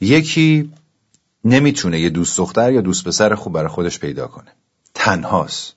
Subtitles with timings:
[0.00, 0.72] یکی
[1.44, 4.52] نمی‌تونه یه دوست دختر یا دوست پسر خوب برای خودش پیدا کنه.
[4.94, 5.76] تنهاست.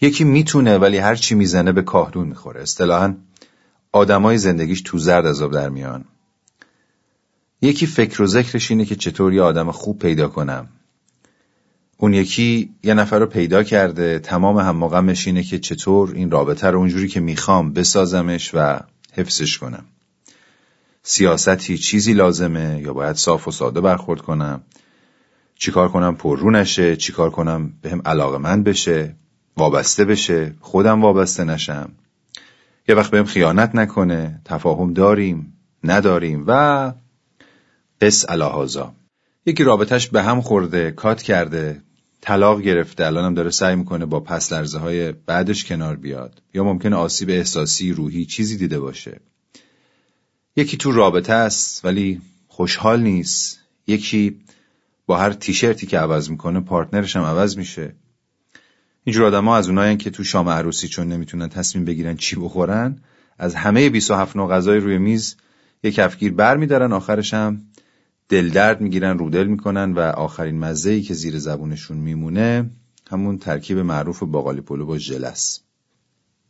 [0.00, 2.62] یکی می‌تونه ولی هر چی می‌زنه به کاهدون می‌خوره.
[2.62, 3.14] اصطلاحا
[3.92, 6.04] آدمای زندگیش تو زرد از در میان.
[7.62, 10.68] یکی فکر و ذکرش اینه که چطور یه آدم خوب پیدا کنم.
[11.96, 14.18] اون یکی یه نفر رو پیدا کرده.
[14.18, 14.76] تمام هم
[15.26, 18.80] اینه که چطور این رابطه رو اونجوری که می‌خوام بسازمش و
[19.12, 19.84] حفظش کنم.
[21.08, 24.62] سیاستی چیزی لازمه یا باید صاف و ساده برخورد کنم؟
[25.54, 29.16] چیکار کنم پررو نشه؟ چیکار کنم بهم به علاقه من بشه؟
[29.56, 31.92] وابسته بشه؟ خودم وابسته نشم.
[32.88, 35.52] یه وقت بهم خیانت نکنه تفاهم داریم
[35.84, 36.92] نداریم و
[38.00, 38.92] قص الهازا
[39.46, 41.82] یکی رابطش به هم خورده کات کرده
[42.20, 46.42] طلاق گرفته الانم داره سعی می‌کنه با پس لرزه های بعدش کنار بیاد.
[46.54, 49.20] یا ممکنه آسیب احساسی روحی چیزی دیده باشه.
[50.56, 53.60] یکی تو رابطه است ولی خوشحال نیست.
[53.86, 54.40] یکی
[55.06, 57.94] با هر تیشرتی که عوض می‌کنه پارتنرش هم عوض میشه.
[59.04, 62.98] اینجور آدم ها از اونایی که تو شام عروسی چون نمی‌تونن تصمیم بگیرن چی بخورن
[63.38, 65.36] از همه 27 نوع غذای روی میز
[65.82, 67.62] یک کفگیر بر میدارن آخرش هم
[68.28, 72.70] دل درد می‌گیرن رودل می‌کنن و آخرین مزه ای که زیر زبونشون میمونه
[73.10, 75.60] همون ترکیب معروف باقالی پلو با ژلس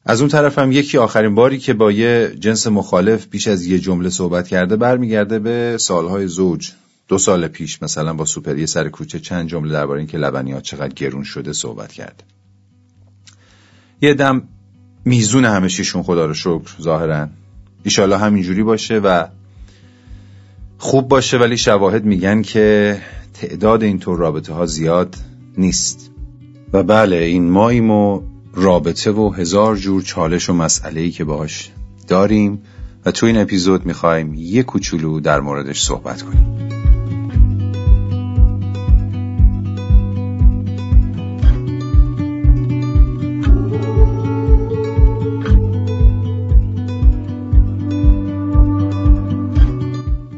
[0.09, 3.79] از اون طرف هم یکی آخرین باری که با یه جنس مخالف بیش از یه
[3.79, 6.73] جمله صحبت کرده برمیگرده به سالهای زوج.
[7.09, 11.25] دو سال پیش مثلا با سوپری سر کوچه چند جمله درباره اینکه لبنیات چقدر گرون
[11.25, 12.25] شده صحبت کرده
[14.03, 14.43] یه دم
[15.05, 15.69] میزون همه
[16.03, 17.29] خدا رو شکر ظاهرا.
[17.83, 19.27] ایشالا همینجوری باشه و
[20.79, 22.98] خوب باشه ولی شواهد میگن که
[23.35, 25.17] تعداد اینطور رابطه ها زیاد
[25.59, 26.11] نیست.
[26.73, 28.23] و بله این ماییم و
[28.59, 31.71] رابطه و هزار جور چالش و مسئله ای که باش
[32.09, 32.63] داریم
[33.07, 36.57] و تو این اپیزود می‌خوایم یه کوچولو در موردش صحبت کنیم.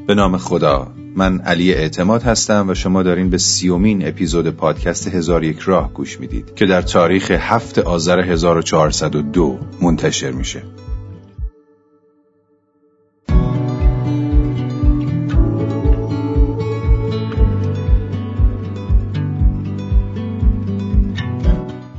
[0.06, 5.44] به نام خدا من علی اعتماد هستم و شما دارین به سیومین اپیزود پادکست هزار
[5.44, 10.62] یک راه گوش می‌دید که در تاریخ هفت آذر 1402 منتشر میشه.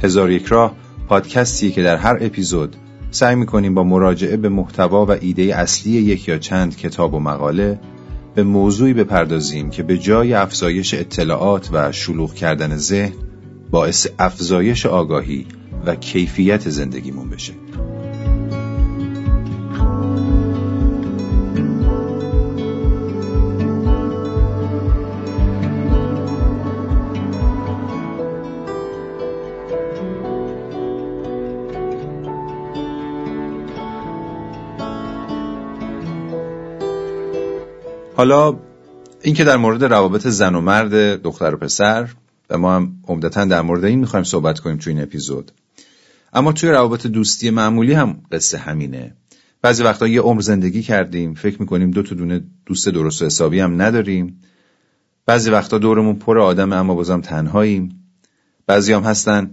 [0.03, 0.75] هزار یک راه
[1.07, 2.75] پادکستی که در هر اپیزود
[3.11, 7.79] سعی می‌کنیم با مراجعه به محتوا و ایده اصلی یک یا چند کتاب و مقاله
[8.35, 13.13] به موضوعی بپردازیم که به جای افزایش اطلاعات و شلوغ کردن ذهن
[13.71, 15.45] باعث افزایش آگاهی
[15.85, 17.53] و کیفیت زندگیمون بشه.
[38.19, 38.59] حالا
[39.21, 42.09] اینکه در مورد روابط زن و مرد دختر و پسر
[42.49, 45.51] و ما هم عمدتا در مورد این می‌خوایم صحبت کنیم تو این اپیزود.
[46.33, 49.15] اما توی روابط دوستی معمولی هم قصه همینه.
[49.61, 53.59] بعضی وقتا یه عمر زندگی کردیم فکر می‌کنیم دو تا دونه دوست درست و حسابی
[53.59, 54.41] هم نداریم.
[55.25, 58.11] بعضی وقتا دورمون پر آدم اما بازم تنهاییم.
[58.67, 59.51] بعضی هم هستن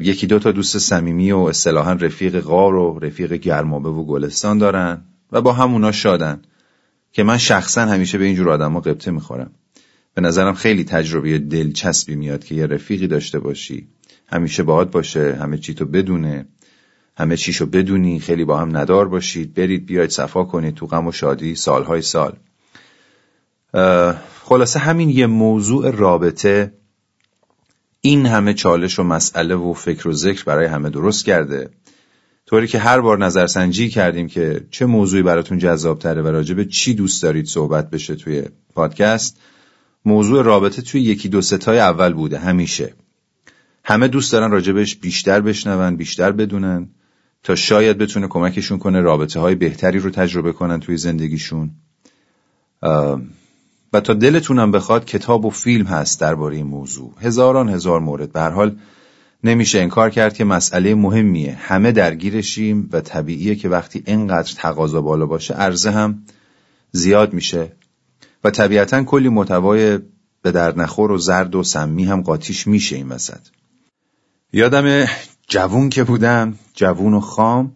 [0.00, 5.02] یکی دو تا دوست صمیمی و اصطلاحا رفیق غار و رفیق گرمابه و گلستان دارن
[5.32, 6.42] و با همونا شادن.
[7.12, 9.50] که من شخصا همیشه به اینجور آدم قبطه می‌خورم.
[10.14, 13.88] به نظرم خیلی تجربه دلچسبی میاد که یه رفیقی داشته باشی.
[14.26, 16.46] همیشه باهات باشه همه چی تو بدونه.
[17.16, 19.54] همه چیشو بدونی خیلی با هم ندار باشید.
[19.54, 22.36] برید بیاید صفا کنید تو غم و شادی سالهای سال.
[24.44, 26.72] خلاصه همین یه موضوع رابطه
[28.00, 31.70] این همه چالش و مسئله و فکر و ذکر برای همه درست کرده.
[32.50, 36.94] طوری که هر بار نظرسنجی کردیم که چه موضوعی براتون جذاب تره و راجبه چی
[36.94, 38.42] دوست دارید صحبت بشه توی
[38.74, 39.40] پادکست
[40.04, 42.94] موضوع رابطه توی یکی دو ستای اول بوده همیشه.
[43.84, 46.88] همه دوست دارن راجبش بیشتر بشنون بیشتر بدونن
[47.42, 51.70] تا شاید بتونه کمکشون کنه رابطه های بهتری رو تجربه کنن توی زندگیشون.
[53.92, 57.14] و تا دلتونم بخواد کتاب و فیلم هست درباره این موضوع.
[57.20, 58.32] هزاران هزار مورد.
[58.32, 58.76] به حال
[59.44, 61.54] نمیشه انکار کرد که مسئله مهمیه.
[61.54, 66.22] همه درگیرشیم و طبیعیه که وقتی اینقدر تقاضا بالا باشه عرضه هم
[66.92, 67.72] زیاد میشه.
[68.44, 69.98] و طبیعتا کلی متوای
[70.42, 73.40] به در نخور و زرد و سمی هم قاطیش میشه این وسط.
[74.52, 75.06] یادم
[75.48, 77.72] جوون که بودم جوون و خام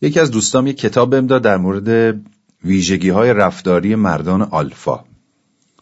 [0.00, 2.20] یکی از دوستام یک کتاب بهم داد در مورد
[2.64, 5.04] ویژگی های رفتاری مردان آلفا.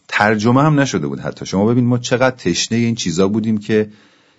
[0.07, 1.45] ترجمه هم نشده بود حتی.
[1.45, 3.89] شما ببین ما چقدر تشنه این چیزا بودیم که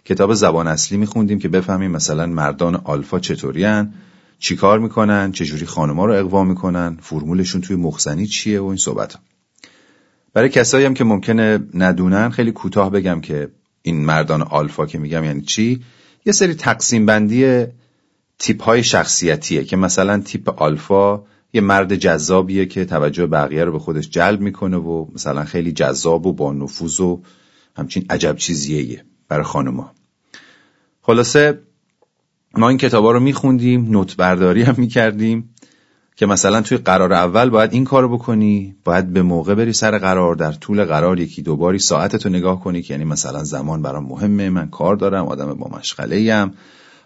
[0.05, 3.93] کتاب زبان اصلی میخوندیم که بفهمیم مثلا مردان آلفا چطورین
[4.39, 9.21] چیکار می‌کنن چجوری خانما رو اقوا می‌کنن فرمولشون توی مخزنی چیه و این صحبت ها.
[10.33, 13.51] برای کسایی هم که ممکنه ندونن خیلی کوتاه بگم که
[13.83, 15.83] این مردان آلفا که میگم یعنی چی
[16.27, 17.67] یه سری تقسیم بندی
[18.39, 21.23] تیپ های شخصیتیه که مثلا تیپ آلفا
[21.53, 26.27] یه مرد جذابیه که توجه بقیه رو به خودش جلب می‌کنه و مثلا خیلی جذاب
[26.27, 27.23] و با نفوذ و
[27.77, 29.91] همچین عجب چیزیه برای خانوما.
[31.03, 31.59] خلاصه
[32.59, 35.51] ما این کتابا رو میخوندیم نوت برداری هم می‌کردیم
[36.17, 40.35] که مثلا توی قرار اول باید این کارو بکنی باید به موقع بری سر قرار
[40.35, 44.71] در طول قرار یکی دوباری ساعتتو نگاه کنی که یعنی مثلا زمان برام مهمه من
[44.71, 46.55] کار دارم آدم با مشغله ایم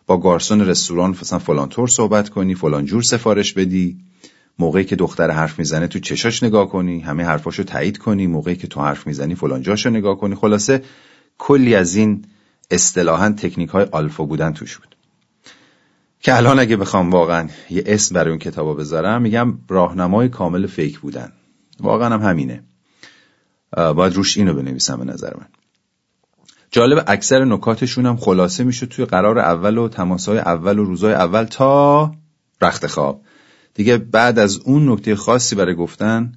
[0.06, 3.98] با گارسون رستوران مثلا فلان طور صحبت کنی فلان جور سفارش بدی.
[4.58, 8.26] موقعی که دختر حرف می‌زنه تو چشاش نگاه کنی همه حرفاشو تایید کنی.
[8.26, 10.34] موقعی که تو حرف می‌زنی فلان جاشو نگاه کنی.
[10.34, 10.82] خلاصه
[11.38, 12.24] کلی از این
[12.70, 14.96] اصطلاحا تکنیک های آلفا بودن توش بود.
[16.20, 20.98] که الان اگه بخوام واقعا یه اسم برای اون کتابا بذارم میگم راهنمای کامل فیک
[20.98, 21.32] بودن.
[21.80, 22.62] واقعا هم همینه.
[23.76, 25.46] باید روش اینو بنویسم به نظر من.
[26.70, 31.44] جالب اکثر نکاتشون هم خلاصه میشه توی قرار اول و تماسای اول و روزای اول
[31.44, 32.12] تا
[32.62, 33.22] رخت خواب.
[33.74, 36.32] دیگه بعد از اون نکته خاصی برای گفتن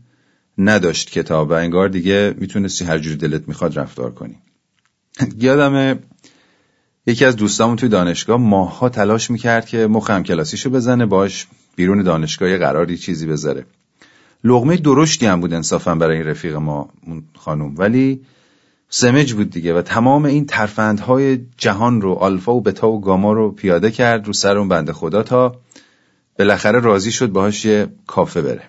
[0.58, 4.38] نداشت کتاب و انگار دیگه می‌تونستی هر جوری دلت می‌خواد رفتار کنی.
[5.38, 6.00] یادم
[7.06, 12.58] یکی از دوستامون توی دانشگاه ماها تلاش می‌کرد که مخم کلاسیشو بزنه باش بیرون دانشگاه
[12.58, 13.66] قراری چیزی بذاره.
[14.44, 16.90] لغمه درشتی هم بود انصافا برای این رفیق ما
[17.36, 17.76] خانوم.
[17.78, 18.22] ولی
[18.90, 23.52] سمج بود دیگه و تمام این ترفندهای جهان رو آلفا و بتا و گاما رو
[23.52, 25.56] پیاده کرد رو سر اون بنده خدا تا
[26.40, 28.64] بالاخره راضی شد باهاش یه کافه بره.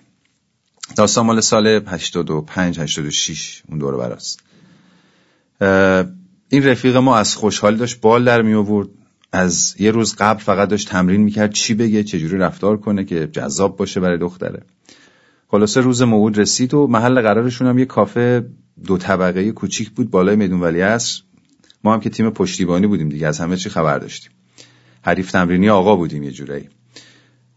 [0.95, 4.39] داستان مال سال 85 86 اون دور براست
[6.53, 8.87] این رفیق ما از خوشحال داشت بال در می آورد.
[9.31, 13.77] از یه روز قبل فقط داشت تمرین می‌کرد چی بگه چجوری رفتار کنه که جذاب
[13.77, 14.63] باشه برای دختره.
[15.47, 18.45] خلاصه روز موعود رسید و محل قرارشون هم یه کافه
[18.85, 21.21] دو طبقه کوچیک بود بالای میدون ولی عصر.
[21.83, 24.31] ما هم که تیم پشتیبانی بودیم دیگه از همه چی خبر داشتیم.
[25.01, 26.69] حریف تمرینی آقا بودیم یه جورایی.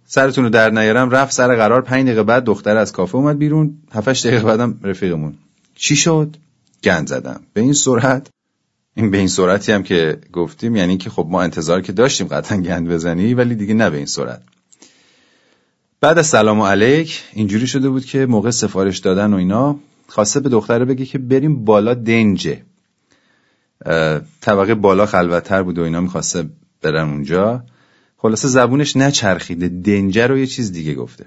[0.06, 3.78] سرتون رو در نیارم رفت سر قرار پنج دقیقه بعد دختر از کافه اومد بیرون.
[3.92, 5.34] هفتش دقیقه بعدم رفیقمون.
[5.74, 6.36] چی شد؟
[6.84, 7.40] گند زدم.
[7.52, 8.28] به این سرعت
[8.96, 12.58] این به این سرعتی هم که گفتیم یعنی که خب ما انتظار که داشتیم قطعا
[12.58, 14.42] گند بزنی ولی دیگه نه به این سرعت.
[16.00, 19.78] بعد از سلام علیک اینجوری شده بود که موقع سفارش دادن و اینا
[20.08, 22.62] خواسته به دختره بگه که بریم بالا دنجه.
[24.40, 26.48] طبقه بالا خلوتتر بود و اینا می‌خواسته
[26.82, 27.64] برن اونجا.
[28.16, 31.26] خلاصه زبونش نچرخیده دنجه رو یه چیز دیگه گفته.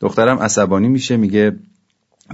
[0.00, 1.56] دخترم عصبانی میشه میگه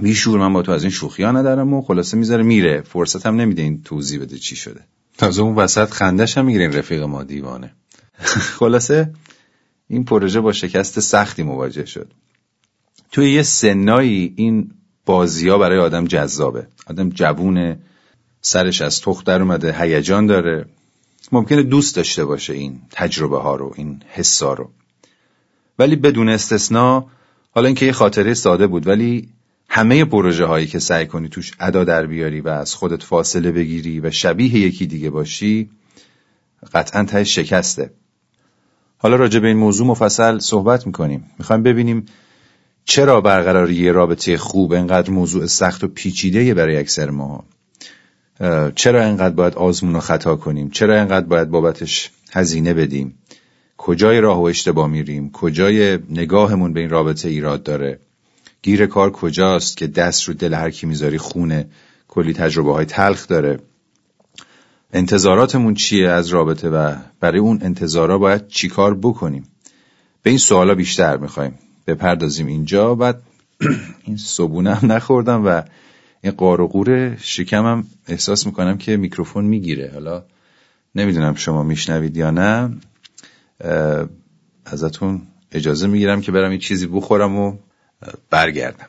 [0.01, 2.81] بیشور من با تو از این شوخی ها ندارم و خلاصه می‌ذاره میره.
[2.81, 4.81] فرصت هم نمیده این توضیح بده چی شده.
[5.17, 7.73] تازه اون وسط خندش هم می‌گیره این رفیق ما دیوانه.
[8.59, 9.13] خلاصه
[9.87, 12.11] این پروژه با شکست سختی مواجه شد.
[13.11, 14.71] توی یه سنایی این
[15.05, 16.67] بازی ها برای آدم جذابه.
[16.87, 17.79] آدم جوونه
[18.41, 20.65] سرش از تخت در اومده هیجان داره.
[21.31, 24.69] ممکنه دوست داشته باشه این تجربه ها رو این حسا رو.
[25.79, 27.05] ولی بدون استثنا
[27.51, 29.29] حالا اینکه یه خاطره ساده بود ولی
[29.69, 33.99] همه پروژه هایی که سعی کنی توش ادا در بیاری و از خودت فاصله بگیری
[33.99, 35.69] و شبیه یکی دیگه باشی
[36.73, 37.91] قطعا ته شکسته.
[38.97, 41.31] حالا راجع به این موضوع مفصل صحبت می‌کنیم.
[41.39, 42.05] می‌خوایم ببینیم
[42.85, 47.45] چرا برقراری یه رابطه خوب انقدر موضوع سخت و پیچیده برای اکثر ما.
[48.75, 53.17] چرا انقدر باید آزمون و خطا کنیم؟ چرا انقدر باید بابتش هزینه بدیم؟
[53.77, 57.99] کجای راه و اشتباه میریم؟ کجای نگاهمون به این رابطه ایراد داره؟
[58.61, 61.67] گیر کار کجاست که دست رو دل هر کی می‌ذاری خونه
[62.07, 63.59] کلی تجربه های تلخ داره.
[64.93, 69.43] انتظاراتمون چیه از رابطه و برای اون انتظارا باید چیکار بکنیم؟
[70.23, 71.59] به این سوالا بیشتر می‌خوایم.
[71.87, 73.21] بپردازیم اینجا بعد
[74.05, 75.61] این صبونه هم نخوردم و
[76.21, 79.91] این قار و قور شکمم احساس می‌کنم که میکروفون می‌گیره.
[79.93, 80.23] حالا
[80.95, 82.77] نمی‌دونم شما میشنوید یا نه.
[84.65, 85.21] ازتون
[85.51, 87.57] اجازه می‌گیرم که برم یه چیزی بخورم و
[88.29, 88.87] برگردم.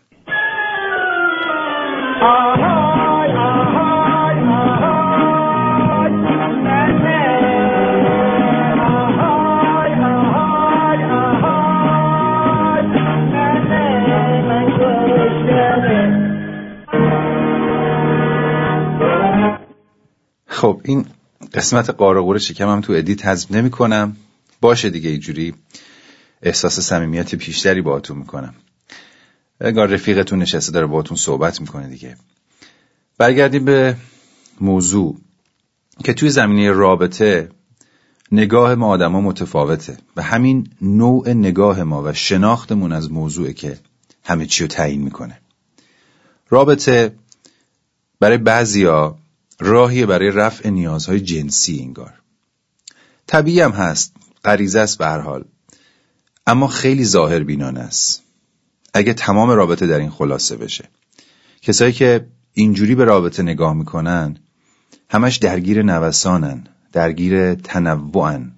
[20.46, 21.06] خب این
[21.54, 24.16] قسمت قارقور شکمم تو ادیت حذف نمی کنم
[24.60, 25.54] باشه دیگه اینجوری.
[26.42, 28.54] احساس صمیمیت بیشتری باهاتون می‌کنم.
[29.60, 32.16] اگر رفیقتون نشسته داره باهاتون صحبت می‌کنه دیگه.
[33.18, 33.96] برگردیم به
[34.60, 35.18] موضوع
[36.04, 37.48] که توی زمینه رابطه
[38.32, 43.78] نگاه ما آدما متفاوته و همین نوع نگاه ما و شناختمون از موضوعه که
[44.24, 45.40] همه چی رو تعیین می‌کنه.
[46.48, 47.14] رابطه
[48.20, 49.18] برای بعضیا
[49.60, 52.14] راهی برای رفع نیازهای جنسی انگار.
[53.26, 55.44] طبیعی هم هست غریزه است به هر حال
[56.46, 58.22] اما خیلی ظاهر بینان است.
[58.94, 60.84] اگه تمام رابطه در این خلاصه بشه.
[61.62, 64.36] کسایی که اینجوری به رابطه نگاه می‌کنن
[65.10, 68.52] همش درگیر نوسانن درگیر تنوعن.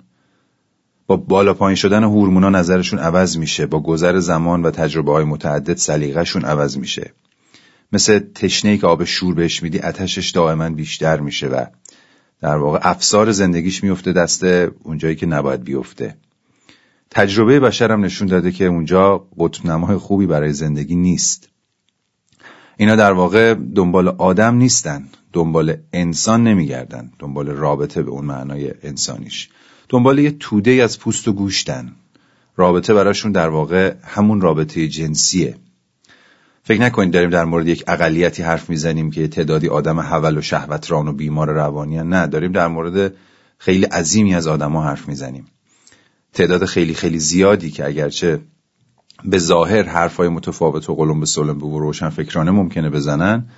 [1.06, 5.76] با بالا پایین شدن هورمونا نظرشون عوض میشه با گذر زمان و تجربه های متعدد
[5.76, 7.12] سلیقهشون عوض میشه.
[7.92, 11.64] مثل تشنه که آب شور بهش میدی اتشش دائما بیشتر میشه و
[12.40, 14.44] در واقع افسار زندگیش میفته دست
[14.82, 16.16] اونجایی که نباید بیفته.
[17.10, 21.48] تجربه بشرم نشون داده که اونجا قطب نمای خوبی برای زندگی نیست.
[22.76, 29.48] اینا در واقع دنبال آدم نیستن دنبال انسان نمیگردن دنبال رابطه به اون معنای انسانیش.
[29.88, 31.92] دنبال یه توده از پوست و گوشتن.
[32.56, 35.56] رابطه براشون در واقع همون رابطه جنسیه.
[36.62, 41.08] فکر نکنید داریم در مورد یک اقلیتی حرف می‌زنیم که تعدادی آدم حول و شهوتران
[41.08, 41.96] و بیمار روانی.
[41.96, 43.14] نه داریم در مورد
[43.58, 45.46] خیلی عظیمی از آدما حرف می‌زنیم.
[46.32, 48.40] تعداد خیلی خیلی زیادی که اگرچه
[49.24, 53.48] به ظاهر حرفای متفاوت و قلم به سلم به روشن فکرانه ممکنه بزنن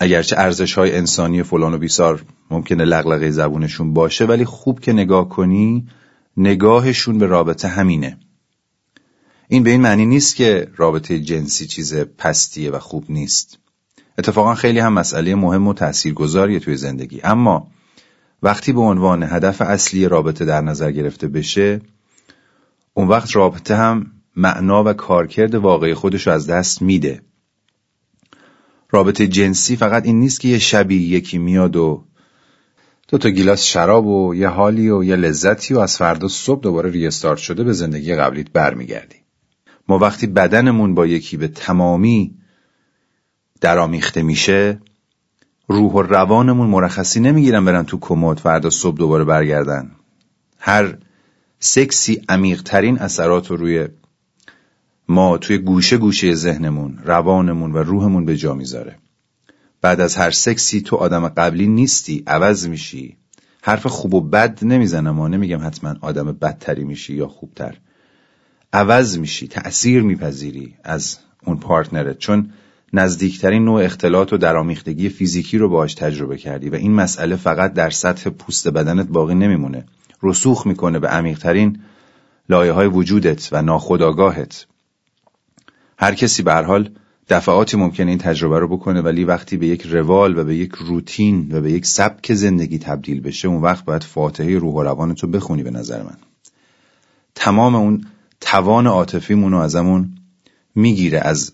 [0.00, 5.28] اگرچه ارزش های انسانی فلان و بیسار ممکنه لغلقه زبونشون باشه ولی خوب که نگاه
[5.28, 5.88] کنی
[6.36, 8.18] نگاهشون به رابطه همینه.
[9.48, 13.58] این به این معنی نیست که رابطه جنسی چیز پستیه و خوب نیست.
[14.18, 17.20] اتفاقا خیلی هم مسئله مهم و تاثیرگذاریه توی زندگی.
[17.24, 17.66] اما
[18.42, 21.80] وقتی به عنوان هدف اصلی رابطه در نظر گرفته بشه
[22.94, 24.06] اون وقت رابطه هم
[24.36, 27.22] معنا و کارکرد واقعی خودش رو از دست میده.
[28.90, 32.04] رابطه جنسی فقط این نیست که یه شبی یکی میاد و
[33.08, 36.90] دو تا گیلاس شراب و یه حالی و یه لذتی و از فردا صبح دوباره
[36.90, 39.16] ریستارت شده به زندگی قبلیت برمیگردی.
[39.88, 42.34] ما وقتی بدنمون با یکی به تمامی
[43.60, 44.80] درامیخته میشه
[45.70, 49.90] روح و روانمون مرخصی نمی‌گیرن برن تو کمد فردا صبح دوباره برگردن.
[50.58, 50.98] هر
[51.58, 53.88] سکسی عمیقترین اثرات رو روی
[55.08, 58.96] ما توی گوشه گوشه ذهنمون روانمون و روحمون به جا می‌ذاره.
[59.80, 63.16] بعد از هر سکسی تو آدم قبلی نیستی عوض میشی.
[63.62, 67.76] حرف خوب و بد نمی‌زنم و نمیگم حتما آدم بدتری میشی یا خوبتر.
[68.72, 72.52] عوض میشی تأثیر میپذیری از اون پارتنرت چون
[72.92, 77.90] نزدیکترین نوع اختلاط و درامیختگی فیزیکی رو باهاش تجربه کردی و این مسئله فقط در
[77.90, 79.84] سطح پوست بدنت باقی نمیمونه.
[80.22, 81.80] رسوخ می‌کنه به عمیقترین
[82.48, 84.66] لایه های وجودت و ناخداگاهت
[85.98, 86.90] هر کسی به حال
[87.28, 91.48] دفعاتی ممکنه این تجربه رو بکنه ولی وقتی به یک روال و به یک روتین
[91.52, 95.62] و به یک سبک زندگی تبدیل بشه اون وقت باید فاتحه روح و روانتو بخونی
[95.62, 96.16] به نظر من.
[97.34, 98.04] تمام اون
[98.40, 100.14] توان عاطفیمون رو ازمون
[100.74, 101.52] می‌گیره از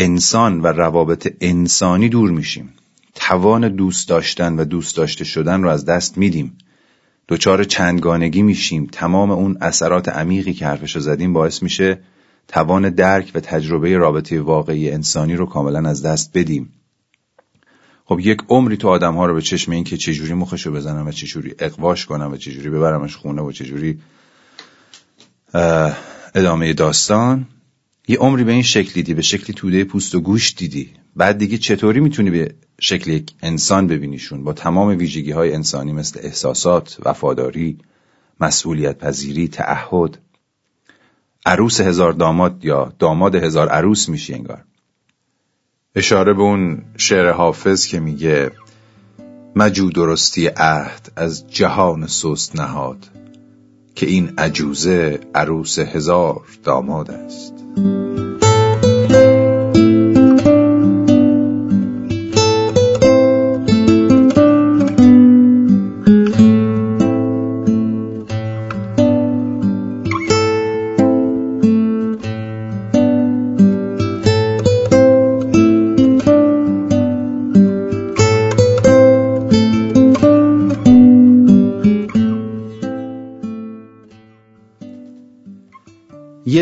[0.00, 2.74] انسان و روابط انسانی دور میشیم.
[3.14, 6.58] توان دوست داشتن و دوست داشته شدن رو از دست میدیم.
[7.28, 8.88] دچار چندگانگی میشیم.
[8.92, 11.98] تمام اون اثرات عمیقی که حرفشو زدیم باعث میشه
[12.48, 16.72] توان درک و تجربه رابطه واقعی انسانی رو کاملا از دست بدیم.
[18.04, 21.12] خب یک عمری تو آدم ها رو به چشم این که چجوری مخشو بزنم و
[21.12, 24.00] چجوری اقواش کنم و چجوری ببرمش خونه و چجوری
[26.34, 27.46] ادامه داستان.
[28.10, 30.90] یه عمری به این شکل دیدی به شکلی توده پوست و گوش دیدی.
[31.16, 36.20] بعد دیگه چطوری می‌تونی به شکل یک انسان ببینیشون؟ با تمام ویژگی های انسانی مثل
[36.22, 37.78] احساسات، وفاداری،
[38.40, 40.18] مسئولیت پذیری، تعهد.
[41.46, 44.64] عروس هزار داماد یا داماد هزار عروس میشی انگار.
[45.94, 48.50] اشاره به اون شعر حافظ که میگه
[49.56, 53.19] مجو درستی عهد از جهان سست نهاد.
[53.94, 57.54] که این عجوزه عروس هزار داماد است.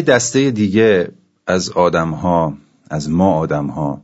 [0.09, 1.09] دسته دیگه
[1.47, 2.59] از آدم ها
[2.91, 4.03] از ما آدم ها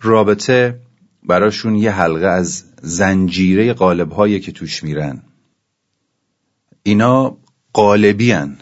[0.00, 0.80] رابطه
[1.22, 5.22] براشون یه حلقه از زنجیره قالب هایی که توش میرن.
[6.82, 7.36] اینا
[7.72, 8.56] قالبی هن.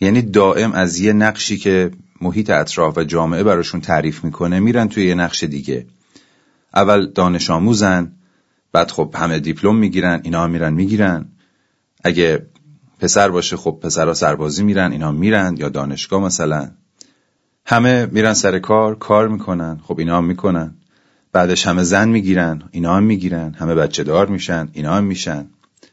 [0.00, 5.06] یعنی دائم از یه نقشی که محیط اطراف و جامعه براشون تعریف می‌کنه میرن توی
[5.06, 5.86] یه نقش دیگه.
[6.74, 8.12] اول دانش آموزن
[8.72, 11.28] بعد خب همه دیپلم می‌گیرن اینا میرن می‌گیرن.
[12.04, 12.46] اگه
[13.04, 16.70] پسر باشه خب پسرها سربازی میرن اینا میرن یا دانشگاه مثلا.
[17.66, 20.74] همه میرن سر کار کار می‌کنن خب اینا هم می‌کنن.
[21.32, 23.54] بعدش همه زن می‌گیرن اینا هم می‌گیرن.
[23.54, 25.46] همه بچه دار میشن اینا هم میشن.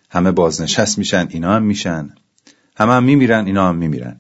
[0.10, 2.10] همه بازنشست میشن اینا هم میشن.
[2.78, 4.16] همه هم میمیرن اینا هم میمیرن.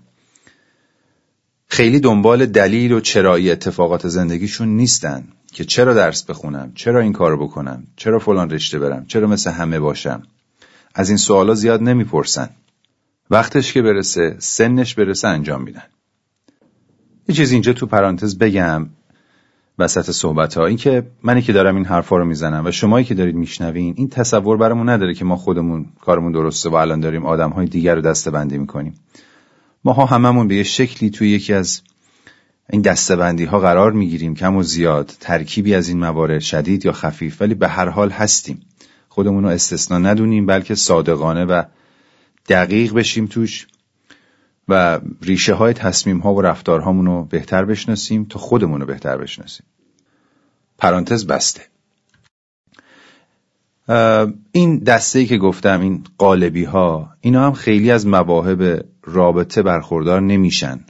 [1.67, 7.47] خیلی دنبال دلیل و چرایی اتفاقات زندگیشون نیستن که چرا درس بخونم چرا این کارو
[7.47, 10.23] بکنم چرا فلان رشته برم چرا مثل همه باشم.
[10.95, 12.49] از این سوالا زیاد نمی‌پرسن.
[13.31, 15.83] وقتش که برسه سنش برسه انجام میدن.
[17.27, 18.89] یه چیز اینجا تو پرانتز بگم
[19.79, 23.13] وسط صحبت ها این که منی که دارم این حرفا رو می‌زنم و شمایی که
[23.13, 27.49] دارید میشنوین این تصور برامون نداره که ما خودمون کارمون درسته و الان داریم آدم
[27.49, 28.93] های دیگر رو دسته بندی می‌کنیم.
[29.83, 31.81] ماها هممون به یه شکلی توی یکی از
[32.69, 37.41] این دستبندی ها قرار می‌گیریم کم و زیاد ترکیبی از این موارد شدید یا خفیف
[37.41, 38.61] ولی به هر حال هستیم.
[39.09, 41.63] خودمون رو استثنا ندونیم بلکه صادقانه و
[42.49, 43.67] دقیق بشیم توش
[44.67, 49.65] و ریشه های تصمیم ها و رفتارهامون رو بهتر بشناسیم تا خودمون رو بهتر بشناسیم.
[50.77, 51.61] پرانتز بسته.
[54.51, 60.21] این دسته ای که گفتم این قالبی ها اینا هم خیلی از مواهب رابطه برخوردار
[60.21, 60.85] نمیشن.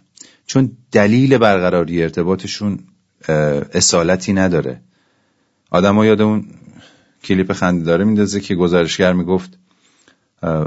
[0.46, 2.80] چون دلیل برقراری ارتباطشون
[3.74, 4.82] اصالتی نداره.
[5.72, 6.46] آدم ها یاد اون
[7.24, 9.58] کلیپ خنده داره میندازه که گزارشگر می‌گفت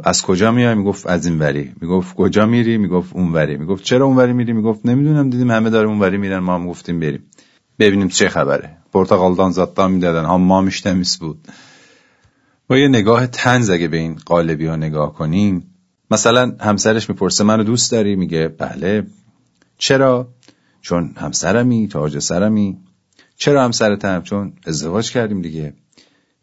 [0.04, 1.73] از کجا میای؟ می‌گفت از این وری.
[1.81, 3.57] می‌گفت کجا میری؟ می‌گفت اون وری.
[3.57, 6.69] می‌گفت چرا اون وری میری؟ می‌گفت نمی‌دونم دیدیم همه داره اون وری میرن ما هم
[6.69, 7.23] گفتیم بریم.
[7.78, 8.76] ببینیم چه خبره.
[8.93, 10.25] پرتغالدان زدتا می‌دادن.
[10.25, 11.49] ها ما میشتمیس بود.
[12.69, 15.75] با یه نگاه تنز اگه به این قالبی ها نگاه کنیم
[16.11, 19.07] مثلا همسرش می‌پرسه منو دوست داری؟ میگه بله.
[19.78, 20.28] چرا؟
[20.81, 22.78] چون همسرمی تاج سرمی.
[23.37, 25.75] چرا همسرتم؟ چون ازدواج کردیم دیگه.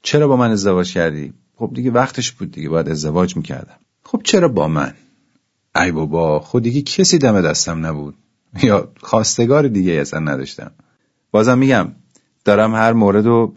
[0.01, 3.76] چرا با من ازدواج کردی؟ خب دیگه وقتش بود دیگه باید ازدواج می‌کردم.
[4.04, 4.93] خب چرا با من؟
[5.76, 8.15] ای بابا خود دیگه کسی دم دستم نبود.
[8.63, 10.71] یا خواستگار دیگه اصلا نداشتم.
[11.32, 11.88] بازم میگم
[12.45, 13.54] دارم هر مورد رو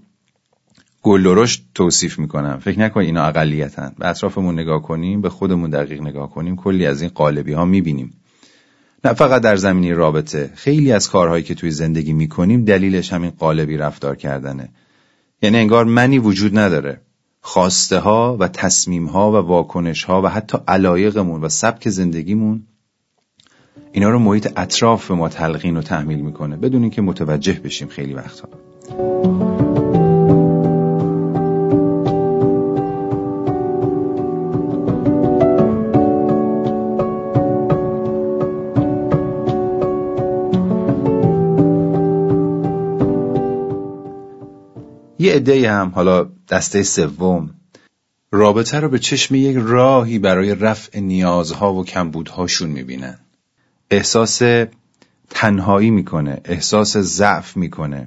[1.03, 2.59] گلدرش توصیف می‌کنم.
[2.59, 3.95] فکر نکن اینا اقلیتن.
[3.99, 8.15] به اطرافمون نگاه کنیم به خودمون دقیق نگاه کنیم کلی از این قالبی ها می‌بینیم.
[9.05, 13.77] نه فقط در زمینی رابطه خیلی از کارهایی که توی زندگی می‌کنیم دلیلش همین قالبی
[13.77, 14.69] رفتار کردنه.
[15.43, 17.01] یعنی انگار منی وجود نداره.
[17.47, 22.63] خواسته ها و تصمیم ها و واکنش ها و حتی علایقمون و سبک زندگیمون
[23.93, 28.49] اینا رو محیط اطراف ما تلقین و تحمیل می‌کنه بدون اینکه متوجه بشیم خیلی وقتها.
[45.35, 47.55] عده هم حالا دسته سوم.
[48.33, 53.19] رابطه رو به چشم یک راهی برای رفع نیازها و کمبودهاشون می‌بینن.
[53.91, 54.43] احساس
[55.31, 58.07] تنهایی می‌کنه احساس ضعف می‌کنه.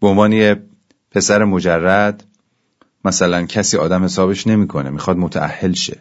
[0.00, 0.62] به عنوان یه
[1.10, 2.24] پسر مجرد
[3.04, 6.00] مثلا کسی آدم حسابش نمی‌کنه می‌خواد متعهل شه.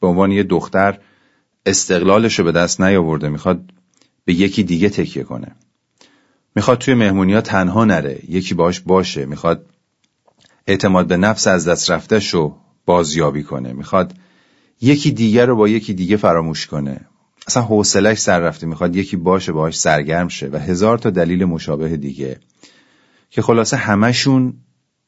[0.00, 0.98] به عنوان یه دختر
[1.66, 3.60] استقلالش رو به دست نیاورده می‌خواد
[4.24, 5.56] به یکی دیگه تکیه کنه.
[6.56, 9.26] می‌خواد توی مهمونی ها تنها نره یکی باش باشه.
[9.26, 9.66] می‌خواد
[10.66, 13.72] اعتماد به نفس از دست رفته شو بازیابی کنه.
[13.72, 14.14] می‌خواد
[14.80, 17.00] یکی دیگه رو با یکی دیگه فراموش کنه.
[17.46, 18.66] اصلا حوصلش سر رفته.
[18.66, 22.40] می‌خواد یکی باشه باهاش سرگرم شه و هزار تا دلیل مشابه دیگه.
[23.30, 24.54] که خلاصه همشون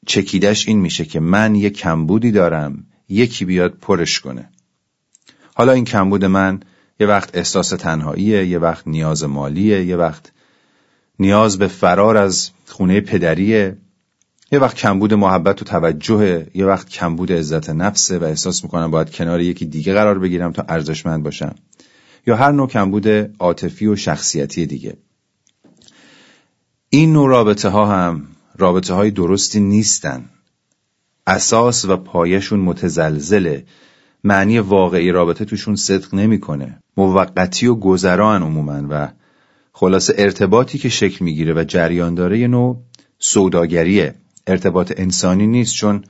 [0.06, 4.48] چکیدش این میشه که من یه کمبودی دارم یکی بیاد پرش کنه.
[5.54, 6.60] حالا این کمبود من
[7.00, 10.32] یه وقت احساس تنهاییه یه وقت نیاز مالیه یه وقت
[11.18, 13.76] نیاز به فرار از خونه پدریه.
[14.52, 19.10] یه وقت کمبود محبت و توجه یه وقت کمبود عزت نفسه و احساس می‌کنم باید
[19.10, 21.54] کنار یکی دیگه قرار بگیرم تا ارزشمند باشم.
[22.26, 24.96] یا هر نوع کمبود عاطفی و شخصیتی دیگه.
[26.90, 28.26] این نوع رابطه ها هم
[28.58, 30.24] رابطه های درستی نیستن.
[31.26, 33.64] اساس و پایشون متزلزله
[34.24, 36.78] معنی واقعی رابطه توشون صدق نمی‌کنه.
[36.96, 39.08] موقتی و گذران عموما و
[39.72, 42.82] خلاصه ارتباطی که شکل می‌گیره و جریان داره یه نوع
[43.18, 44.14] سوداگریه.
[44.46, 46.04] ارتباط انسانی نیست چون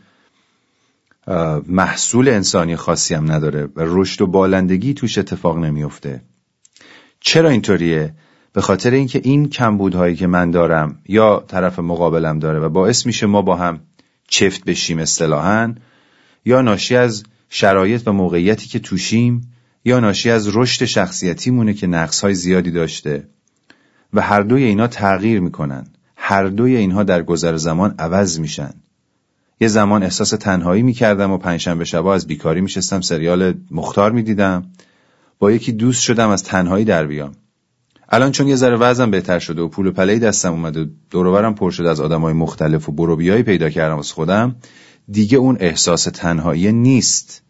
[1.66, 6.22] محصول انسانی خاصی هم نداره و رشد و بالندگی توش اتفاق نمیفته
[7.20, 8.14] چرا اینطوریه؟
[8.52, 13.26] به خاطر اینکه این کمبودهایی که من دارم یا طرف مقابلم داره و باعث میشه
[13.26, 13.80] ما با هم
[14.28, 15.74] چفت بشیم اصطلاحا
[16.44, 19.52] یا ناشی از شرایط و موقعیتی که توشیم
[19.84, 23.28] یا ناشی از رشد شخصیتی مونه که نقص های زیادی داشته.
[24.12, 25.86] و هر دوی اینا تغییر می‌کنن.
[26.16, 28.74] هر دوی اینها در گذر زمان عوض میشن.
[29.60, 34.66] یه زمان احساس تنهایی می‌کردم و پنجشنبه شبا از بیکاری میشستم سریال مختار می‌دیدم.
[35.38, 37.32] با یکی دوست شدم از تنهایی در بیام.
[38.08, 41.70] الان چون یه ذره وزنم بهتر شده و پول پلهی دستم اومده و دوروبرم پر
[41.70, 44.56] شده از آدمای مختلف و بروبیایی پیدا کردم از خودم
[45.08, 47.42] دیگه اون احساس تنهایی نیست.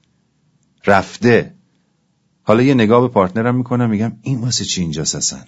[0.86, 1.54] رفته.
[2.42, 5.38] حالا یه نگاه به پارتنرم می‌کنم میگم این واسه چی اینجاست اصلا؟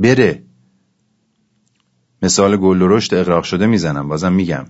[0.00, 0.42] بره.
[2.22, 4.64] مثال گل رشد اقراق شده می‌زنم بازم میگم.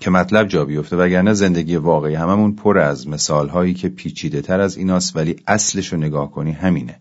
[0.00, 4.60] که مطلب جا بیفته وگرنه زندگی واقعی هممون پر از مثال هایی که پیچیده تر
[4.60, 7.00] از ایناست ولی اصلش رو نگاه کنی همینه.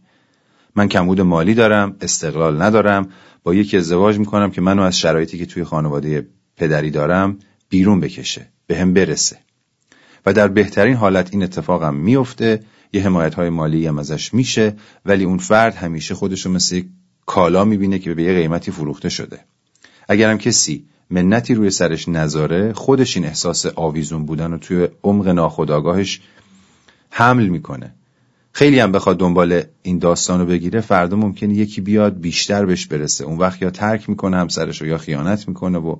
[0.76, 3.10] من کمبود مالی دارم استقلال ندارم
[3.43, 7.38] با یکی ازدواج می‌کنم که منو از شرایطی که توی خانواده پدری دارم
[7.69, 9.38] بیرون بکشه به هم برسه.
[10.26, 12.60] و در بهترین حالت این اتفاقم میفته
[12.93, 16.82] یه حمایت های مالی هم ازش میشه ولی اون فرد همیشه خودشو مثل
[17.30, 19.39] کالا می‌بینه که به یه قیمتی فروخته شده.
[20.08, 26.22] اگرم کسی منتی روی سرش نذاره خودش این احساس آویزون بودن رو توی عمق ناخودآگاهش
[27.10, 27.94] حمل می‌کنه.
[28.52, 33.24] خیلی هم بخواد دنبال این داستان رو بگیره فردا ممکنه یکی بیاد بیشتر بهش برسه.
[33.24, 35.96] اون وقت یا ترک می‌کنه همسرش رو یا خیانت می‌کنه و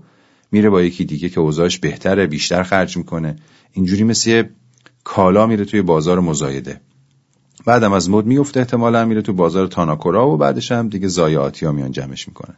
[0.52, 3.36] میره با یکی دیگه که اوضاعش بهتره بیشتر خرج می‌کنه.
[3.74, 4.44] اینجوری مثل
[5.04, 6.82] کالا میره توی بازار مزایده.
[7.66, 11.72] بعدم از مد میفته احتمالا میره تو بازار تاناکورا و بعدش هم دیگه زایاتی ها
[11.72, 12.56] میان جمعش می‌کنن.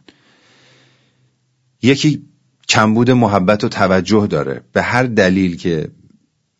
[1.82, 2.22] یکی
[2.68, 4.60] کمبود محبت و توجه داره.
[4.72, 5.88] به هر دلیل که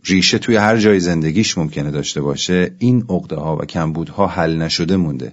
[0.04, 4.96] ریشه توی هر جای زندگیش ممکنه داشته باشه این عقده ها و کمبودها حل نشده
[4.96, 5.32] مونده.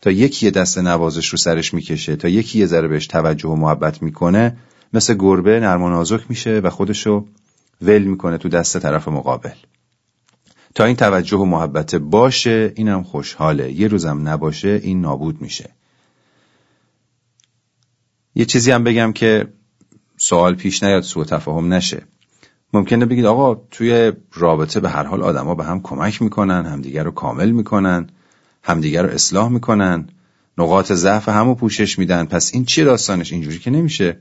[0.00, 3.56] تا یکی یه دست نوازش رو سرش می‌کشه تا یکی یه ذره بهش توجه و
[3.56, 4.56] محبت می‌کنه
[4.92, 7.26] مثل گربه نرم و نازک میشه و خودشو
[7.82, 9.54] ول می‌کنه تو دست طرف مقابل.
[10.76, 13.72] تا این توجه و محبت باشه اینم خوشحاله.
[13.72, 15.70] یه روزم نباشه این نابود میشه.
[18.34, 19.48] یه چیزی هم بگم که
[20.16, 22.02] سوال پیش نیاد سوء تفاهم نشه.
[22.72, 27.10] ممکنه بگید آقا توی رابطه به هر حال آدما به هم کمک می‌کنن همدیگر رو
[27.10, 28.06] کامل می‌کنن
[28.62, 30.08] همدیگر رو اصلاح می‌کنن
[30.58, 32.24] نقاط ضعف همو پوشش میدن.
[32.24, 34.20] پس این چیه داستانش اینجوری که نمیشه؟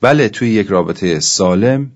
[0.00, 1.90] بله توی یک رابطه سالم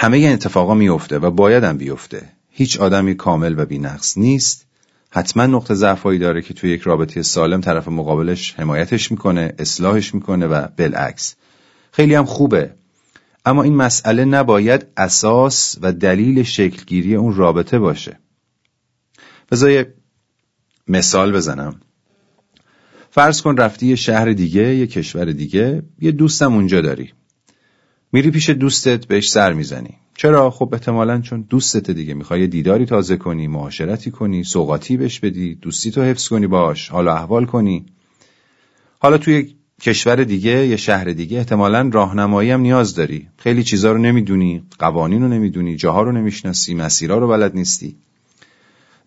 [0.00, 2.28] همه این اتفاقا میفته و باید هم بیفته.
[2.50, 4.66] هیچ آدمی کامل و بینقص نیست.
[5.10, 10.46] حتما نقطه ضعفایی داره که توی یک رابطه سالم طرف مقابلش حمایتش می‌کنه اصلاحش می‌کنه
[10.46, 11.34] و بالعکس.
[11.92, 12.74] خیلی هم خوبه.
[13.44, 18.18] اما این مسئله نباید اساس و دلیل شکلگیری اون رابطه باشه.
[19.50, 19.84] بذار
[20.88, 21.80] مثال بزنم.
[23.10, 27.12] فرض کن رفتی یه شهر دیگه یه کشور دیگه یه دوستم اونجا داری.
[28.12, 29.94] میری پیش دوستت بهش سر می‌زنی.
[30.16, 35.54] چرا؟ خب احتمالا چون دوستت دیگه می‌خوای دیداری تازه کنی معاشرتی کنی سوقاتی بهش بدی
[35.54, 37.86] دوستی تو حفظ کنی باش حالا احوال کنی.
[38.98, 43.28] حالا توی کشور دیگه یه شهر دیگه احتمالا راهنمایی هم نیاز داری.
[43.36, 47.96] خیلی چیزا رو نمی‌دونی قوانین رو نمی‌دونی جاها رو نمی‌شناسی مسیرها رو بلد نیستی.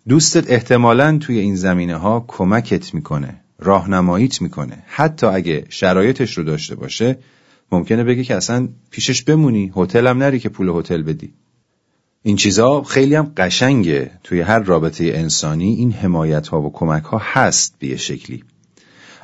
[0.08, 4.82] دوستت احتمالا توی این زمینه ها کمکت می‌کنه راهنماییت می‌کنه.
[4.86, 7.18] حتی اگه شرایطش رو داشته باشه
[7.72, 11.32] ممکنه بگه که اصلا پیشش بمونی هتل هم نری که پول هتل بدی.
[12.22, 14.10] این چیزا خیلی هم قشنگه.
[14.24, 18.44] توی هر رابطه انسانی این حمایت ها و کمک ها هست به شکلی.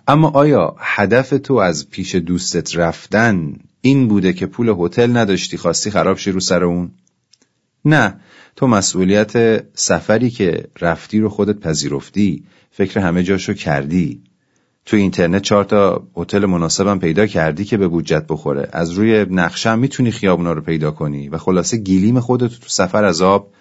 [0.09, 5.91] اما آیا هدف تو از پیش دوستت رفتن این بوده که پول هتل نداشتی خواستی
[5.91, 6.91] خراب شی رو سر اون؟
[7.85, 8.21] نه.
[8.57, 14.23] تو مسئولیت سفری که رفتی رو خودت پذیرفتی فکر همه جاشو کردی.
[14.89, 18.69] تو اینترنت چهار تا هتل مناسبم پیدا کردی که به بودجت بخوره.
[18.73, 23.23] از روی نقشه می‌تونی خیابونا رو پیدا کنی و خلاصه گلیم خودت تو سفر از
[23.23, 23.53] آب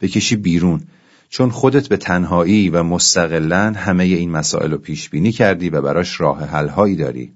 [0.00, 0.80] بکشی بیرون.
[1.28, 6.20] چون خودت به تنهایی و مستقلا همه این مسائل رو پیش بینی کردی و براش
[6.20, 7.32] راه حل هایی داری.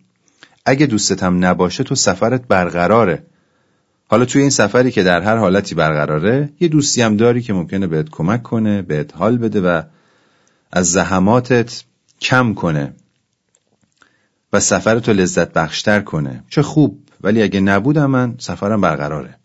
[0.66, 3.22] اگه دوستت هم نباشه تو سفرت برقراره.
[4.08, 7.86] حالا توی این سفری که در هر حالتی برقراره یه دوستی هم داری که ممکنه
[7.86, 9.82] بهت کمک کنه بهت حال بده و
[10.72, 11.82] از زحماتت
[12.20, 12.92] کم کنه.
[14.52, 16.44] و سفرتو لذت بخشتر کنه.
[16.48, 16.98] چه خوب.
[17.22, 19.36] ولی اگه نبودم من سفرم برقراره.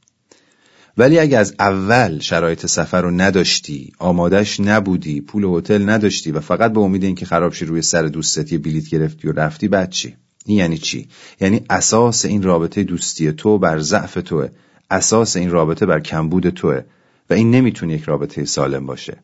[0.97, 6.73] ولی اگه از اول شرایط سفر رو نداشتی آمادش نبودی پول هتل نداشتی و فقط
[6.73, 10.15] به امید اینکه خراب شی روی سر دوستت یه بلیت گرفتی و رفتی بعد چی؟
[10.45, 11.07] این یعنی چی؟
[11.41, 14.49] یعنی اساس این رابطه دوستی تو بر ضعف توه.
[14.91, 16.81] اساس این رابطه بر کمبود توه.
[17.29, 19.17] و این نمی‌تونه یک رابطه سالم باشه.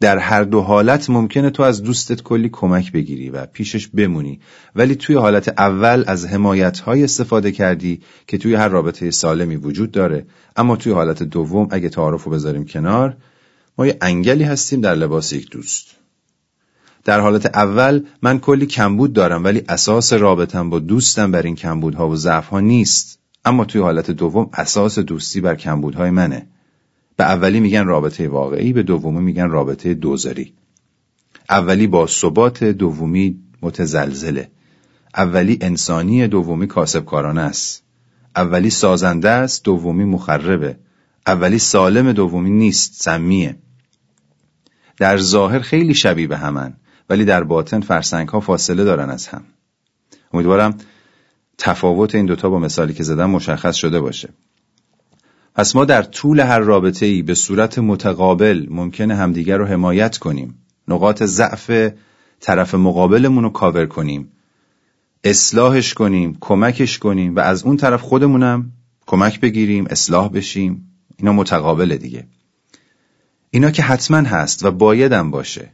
[0.00, 4.40] در هر دو حالت ممکنه تو از دوستت کلی کمک بگیری و پیشش بمونی.
[4.74, 9.90] ولی توی حالت اول از حمایت های استفاده کردی که توی هر رابطه سالمی وجود
[9.90, 10.26] داره.
[10.56, 13.16] اما توی حالت دوم اگه تعارف رو بذاریم کنار
[13.78, 15.86] ما یه انگلی هستیم در لباس یک دوست.
[17.04, 22.08] در حالت اول من کلی کمبود دارم ولی اساس رابطم با دوستم بر این کمبودها
[22.08, 23.18] و ضعفها نیست.
[23.44, 26.46] اما توی حالت دوم اساس دوستی بر کمبودهای منه.
[27.16, 30.54] به اولی میگن رابطه واقعی به دومی میگن رابطه دوزاری.
[31.50, 34.50] اولی با ثبات دومی متزلزله.
[35.14, 37.82] اولی انسانی دومی کاسبکارانه است.
[38.36, 40.76] اولی سازنده است دومی مخربه.
[41.26, 43.56] اولی سالم دومی نیست سمیه.
[44.96, 46.74] در ظاهر خیلی شبیه به همن
[47.10, 49.44] ولی در باطن فرسنگ ها فاصله دارن از هم.
[50.32, 50.78] امیدوارم
[51.58, 54.28] تفاوت این دوتا با مثالی که زدم مشخص شده باشه.
[55.54, 60.54] پس ما در طول هر رابطه ای به صورت متقابل ممکنه همدیگر رو حمایت کنیم.
[60.88, 61.92] نقاط ضعف
[62.40, 64.28] طرف مقابلمون رو کاور کنیم.
[65.24, 68.72] اصلاحش کنیم کمکش کنیم و از اون طرف خودمونم
[69.06, 70.88] کمک بگیریم اصلاح بشیم.
[71.18, 72.26] اینا متقابله دیگه.
[73.50, 75.70] اینا که حتما هست و بایدم باشه.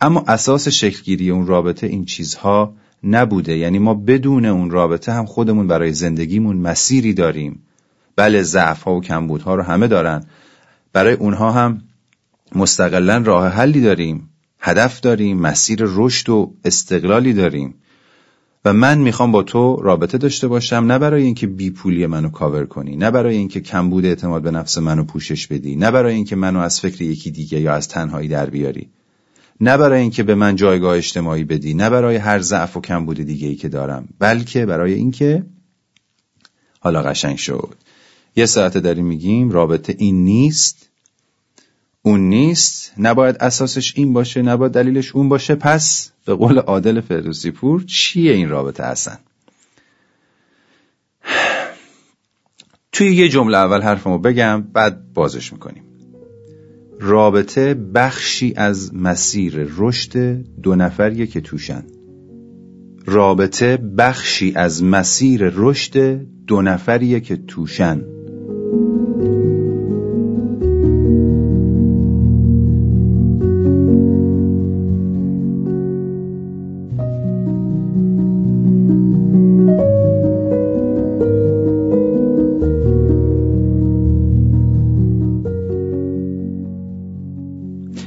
[0.00, 3.56] اما اساس شکلگیری اون رابطه این چیزها نبوده.
[3.56, 7.62] یعنی ما بدون اون رابطه هم خودمون برای زندگیمون مسیری داریم.
[8.16, 10.24] بله ضعف ها و کمبودها رو همه دارن.
[10.92, 11.82] برای اونها هم
[12.54, 14.30] مستقلا راه حلی داریم.
[14.60, 17.74] هدف داریم مسیر رشد و استقلالی داریم.
[18.64, 22.66] و من می‌خوام با تو رابطه داشته باشم نه برای اینکه بی پولی منو کاور
[22.66, 26.58] کنی نه برای اینکه کمبود اعتماد به نفس منو پوشش بدی نه برای اینکه منو
[26.58, 28.90] از فکر یکی دیگه یا از تنهایی در بیاری
[29.60, 33.48] نه برای اینکه به من جایگاه اجتماعی بدی نه برای هر ضعف و کمبود دیگه
[33.48, 35.44] ای که دارم بلکه برای اینکه
[36.80, 37.74] حالا قشنگ شد.
[38.36, 40.88] یه ساعته داریم میگیم رابطه این نیست
[42.02, 42.92] اون نیست.
[42.98, 45.54] نباید اساسش این باشه نباید دلیلش اون باشه.
[45.54, 49.18] پس به قول عادل فردوسی پور چیه این رابطه هستن
[52.92, 55.82] توی یه جمله اول حرفمو بگم بعد بازش می‌کنیم.
[57.00, 60.18] رابطه بخشی از مسیر رشد
[60.62, 61.84] دو نفریه که توشن.
[63.06, 68.13] رابطه بخشی از مسیر رشد دو نفریه که توشن.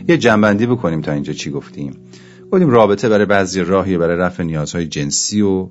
[0.07, 1.93] یه جنبندی بکنیم تا اینجا چی گفتیم.
[2.51, 5.69] گفتیم رابطه برای بعضی راهی برای رفع نیازهای جنسی و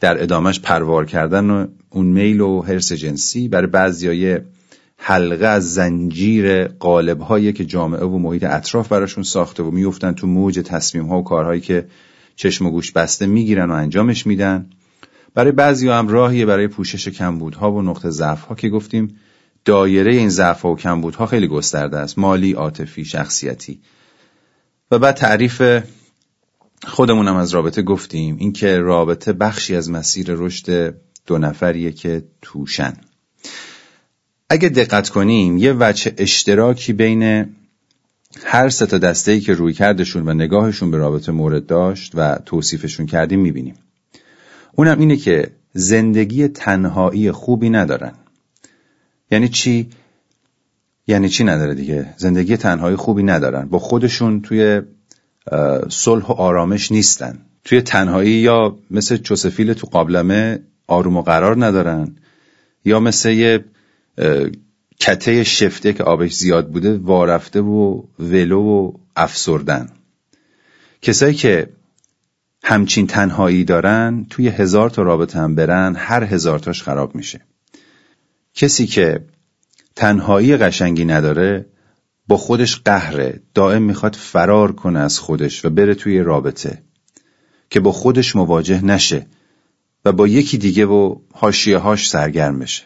[0.00, 3.48] در ادامش پروار کردن و اون میل و حرس جنسی.
[3.48, 4.36] برای بعضی
[4.96, 10.26] حلقه از زنجیر قالب هایی که جامعه و محیط اطراف براشون ساخته و میفتن تو
[10.26, 11.86] موج تصمیم ها و کارهایی که
[12.36, 14.66] چشم و گوش بسته می‌گیرن و انجامش میدن.
[15.34, 19.16] برای بعضی هم راهیه برای پوشش کمبودها و نقطه ضعف ها که گفتیم.
[19.68, 22.18] دایره این ضعف و کمبودها خیلی گسترده است.
[22.18, 23.80] مالی عاطفی شخصیتی.
[24.90, 25.62] و بعد تعریف
[26.84, 28.36] خودمونم از رابطه گفتیم.
[28.38, 30.94] اینکه رابطه بخشی از مسیر رشد
[31.26, 32.92] دو نفریه که توشن.
[34.50, 37.46] اگه دقت کنیم یه وجه اشتراکی بین
[38.44, 42.38] هر سه تا دسته ای که روی کردشون و نگاهشون به رابطه مورد داشت و
[42.46, 43.74] توصیفشون کردیم می‌بینیم.
[44.74, 48.12] اونم اینه که زندگی تنهایی خوبی ندارن.
[49.30, 49.88] یعنی چی؟
[51.06, 53.68] یعنی چی نداره دیگه؟ زندگی تنهایی خوبی ندارن.
[53.68, 54.82] با خودشون توی
[55.88, 57.38] صلح و آرامش نیستن.
[57.64, 62.16] توی تنهایی یا مثل چوسفیل تو قابلمه آروم و قرار ندارن.
[62.84, 63.64] یا مثل یه
[65.00, 69.88] کته شفته که آبش زیاد بوده وارفته و ولو و افسردن.
[71.02, 71.68] کسایی که
[72.62, 77.40] همچین تنهایی دارن توی هزار تا رابطه هم برن هر هزار تاش خراب میشه.
[78.58, 79.20] کسی که
[79.96, 81.66] تنهایی قشنگی نداره
[82.28, 86.82] با خودش قهره دائم می‌خواد فرار کنه از خودش و بره توی رابطه
[87.70, 89.26] که با خودش مواجه نشه
[90.04, 92.82] و با یکی دیگه و هاشیه هاش سرگرم بشه.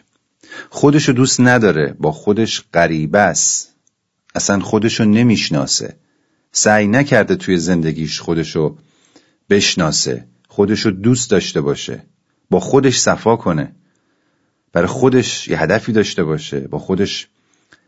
[0.69, 3.75] خودشو دوست نداره با خودش غریبه است.
[4.35, 5.97] اصلا خودشو نمی‌شناسه.
[6.51, 8.77] سعی نکرده توی زندگیش خودشو
[9.49, 10.27] بشناسه.
[10.47, 12.03] خودشو دوست داشته باشه.
[12.49, 13.75] با خودش صفا کنه.
[14.73, 17.27] برای خودش یه هدفی داشته باشه با خودش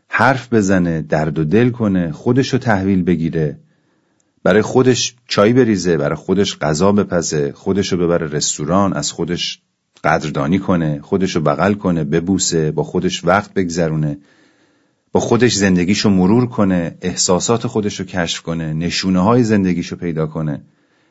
[0.08, 3.58] حرف بزنه درد و دل کنه خودش رو تحویل بگیره.
[4.42, 9.60] برای خودش چای بریزه برای خودش غذا بپزه خودش رو ببره رستوران از خودش
[10.04, 14.18] قدردانی کنه خودش رو بغل کنه ببوسه با خودش وقت بگذرونه
[15.12, 20.62] با خودش زندگیشو مرور کنه احساسات خودش رو کشف کنه نشونه های زندگیشو پیدا کنه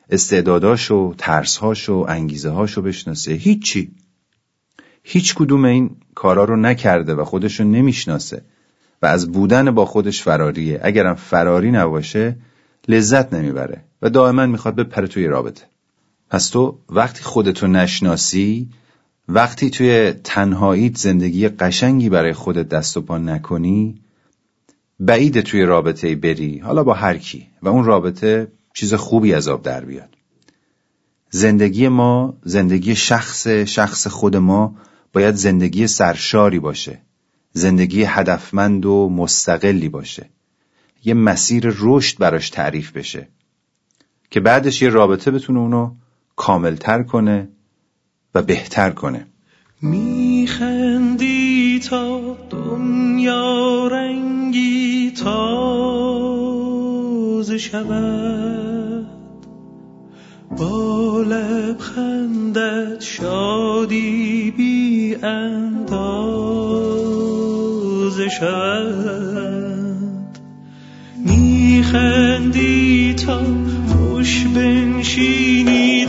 [0.09, 3.91] استعداداشو ترسهاشو انگیزه هاشو بشناسه هیچی.
[5.07, 8.41] هیچ کدوم این کارا رو نکرده و خودش رو نمی‌شناسه
[9.01, 12.35] و از بودن با خودش فراریه اگرم فراری نباشه
[12.87, 15.63] لذت نمی‌بره و دائما می‌خواد بپره توی رابطه.
[16.29, 18.69] پس تو وقتی خودتو نشناسی
[19.29, 24.01] وقتی توی تنهاییت زندگی قشنگی برای خودت دست و پا نکنی
[24.99, 26.59] بعید توی رابطه بری.
[26.59, 27.47] حالا با هر کی.
[27.61, 30.09] و اون رابطه چیز خوبی از آب در بیاد.
[31.29, 34.75] زندگی ما زندگی شخص شخص خود ما
[35.13, 37.01] باید زندگی سرشاری باشه
[37.57, 40.29] زندگی هدفمند و مستقلی باشه.
[41.05, 43.27] یه مسیر رشد براش تعریف بشه
[44.29, 45.95] که بعدش یه رابطه بتونه اونو
[46.35, 47.47] کاملتر کنه
[48.35, 49.27] و بهتر کنه.
[49.81, 55.27] میخندی تا دنیا رنگی تازه
[57.57, 58.64] شود.
[60.57, 65.75] با لبخندت شادی بی اندازه
[68.29, 69.75] شود.
[71.25, 73.41] میخندی تا
[73.87, 76.04] خوش بنشینی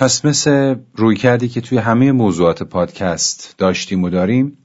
[0.00, 4.58] پس مثل روی کردی که توی همه موضوعات پادکست داشتیم و داریم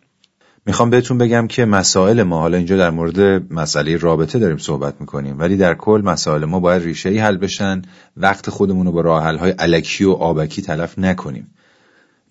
[0.66, 5.40] می‌خوام بهتون بگم که مسائل ما حالا اینجا در مورد مسئله رابطه داریم صحبت می‌کنیم
[5.40, 7.82] ولی در کل مسائل ما باید ریشه ای حل بشن
[8.18, 11.48] وقت خودمون رو با راه های علکی و آبکی تلف نکنیم.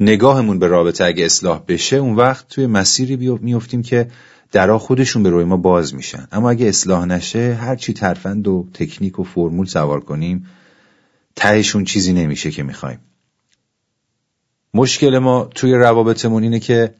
[0.00, 4.08] نگاهمون به رابطه اگه اصلاح بشه اون وقت توی مسیری میفتیم که
[4.52, 6.28] درا خودشون به روی ما باز میشن.
[6.32, 10.46] اما اگه اصلاح نشه هر چی ترفند و تکنیک و فرمول سوار کنیم
[11.36, 12.98] تهشون چیزی نمیشه که می‌خوایم.
[14.74, 16.94] مشکل ما توی روابطمون اینه که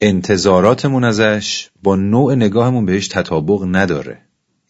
[0.00, 4.18] انتظاراتمون ازش با نوع نگاهمون بهش تطابق نداره.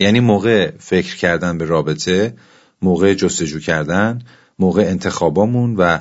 [0.01, 2.35] یعنی موقع فکر کردن به رابطه
[2.83, 4.19] موقع جستجو کردن
[4.59, 5.99] موقع انتخابامون و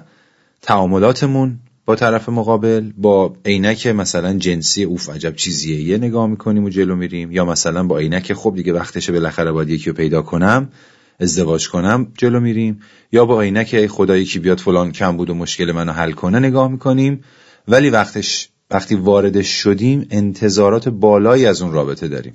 [0.61, 6.69] تعاملاتمون با طرف مقابل با عینک مثلا جنسی اوف عجب چیزیه یه نگاه می‌کنیم و
[6.69, 10.69] جلو میریم یا مثلا با عینک خب دیگه وقتشه بالاخره باید یکی رو پیدا کنم.
[11.19, 12.81] ازدواج کنم جلو میریم.
[13.11, 16.71] یا با عینک خدایی که بیاد فلان کم بود و مشکل منو حل کنه نگاه
[16.71, 17.23] می‌کنیم.
[17.67, 22.33] ولی وقتش وقتی واردش شدیم انتظارات بالایی از اون رابطه داریم.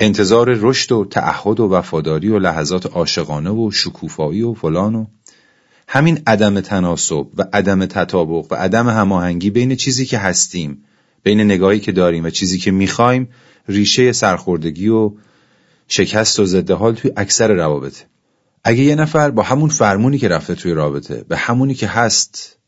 [0.00, 5.06] انتظار رشد و تعهد و وفاداری و لحظات عاشقانه و شکوفایی و فلان و
[5.88, 10.84] همین عدم تناسب و عدم تطابق و عدم هماهنگی بین چیزی که هستیم
[11.22, 13.28] بین نگاهی که داریم و چیزی که می‌خوایم
[13.68, 15.12] ریشه سرخوردگی و
[15.88, 18.04] شکست و ضد حال توی اکثر روابطه.
[18.64, 22.58] اگه یه نفر با همون فرمونی که رفته توی رابطه به همونی که هست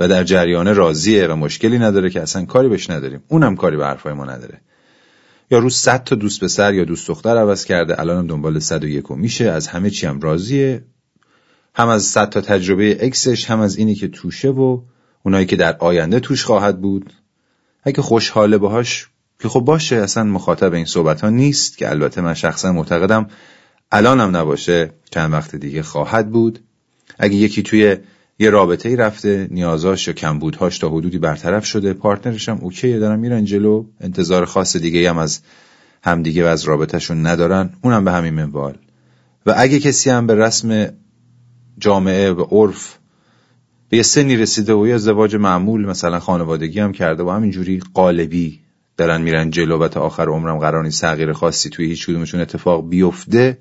[0.00, 3.86] و در جریان راضیه و مشکلی نداره که اصلا کاری بهش نداریم اونم کاری به
[3.86, 4.60] حرفای ما نداره.
[5.50, 8.88] یا روز صد تا دوست پسر یا دوست دختر عوض کرده الانم دنبال صد و
[8.88, 10.84] یکو میشه از همه چی هم راضیه.
[11.74, 14.80] هم از صد تا تجربه اکسش هم از اینی که توشه و
[15.22, 17.12] اونایی که در آینده توش خواهد بود.
[17.82, 19.08] اگه خوشحاله باهاش
[19.44, 23.26] که خب باشه اصلا مخاطب این صحبت ها نیست که البته من شخصا معتقدم
[23.92, 26.58] الانم نباشه چند وقت دیگه خواهد بود.
[27.18, 27.96] اگه یکی توی
[28.38, 33.18] یه رابطه ای رفته نیازاش یا کمبودهاش تا حدودی برطرف شده پارتنرش هم اوکیه دارن
[33.18, 33.84] میرن جلو.
[34.00, 35.40] انتظار خاص دیگه هم از
[36.02, 38.78] همدیگه و از رابطهشون ندارن اونم به همین منوال.
[39.46, 40.88] و اگه کسی هم به رسم
[41.78, 42.98] جامعه و عرف
[43.88, 48.63] به یه سنی رسیده و یه ازدواج معمول مثلا خانوادگی هم کرده و همینجوری قالبی
[48.96, 52.88] دارن میرن جلو و تا آخر عمرم قرار نیست تغییر خاصی توی هیچ کدومشون اتفاق
[52.88, 53.58] بیفته.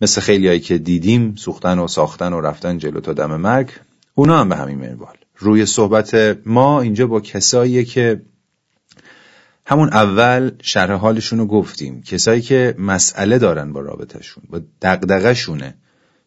[0.00, 3.70] مثل خیلیایی که دیدیم سوختن و ساختن و رفتن جلو تا دم مرگ
[4.14, 5.14] اونا هم به همین منوال.
[5.38, 8.22] روی صحبت ما اینجا با کساییه که
[9.66, 12.02] همون اول شرح حالشون رو گفتیم.
[12.02, 15.74] کسایی که مسئله دارن با رابطهشون با دقدقشونه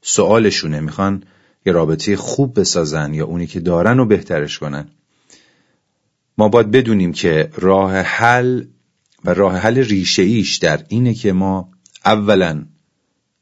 [0.02, 1.24] سوالشونه می‌خوان
[1.66, 4.90] یه رابطه خوب بسازن یا اونی که دارن رو بهترش کنن.
[6.42, 8.64] ما باید بدونیم که راه حل
[9.26, 11.72] و راه حل ریشه ایش در اینه که ما
[12.06, 12.66] اولا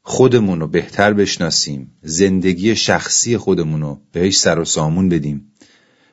[0.02, 5.52] خودمون رو بهتر بشناسیم زندگی شخصی خودمون رو بهش سر و سامون بدیم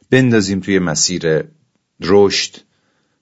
[0.10, 1.44] بندازیم توی مسیر
[2.02, 2.56] رشد